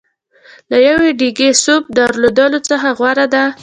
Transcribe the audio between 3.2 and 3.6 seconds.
دی.